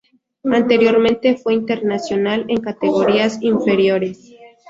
[0.51, 4.33] Anteriormente fue internacional en categorías inferiores.